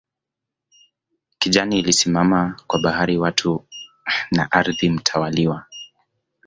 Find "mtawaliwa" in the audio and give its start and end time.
4.89-5.65